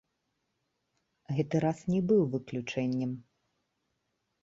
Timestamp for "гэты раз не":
1.39-2.01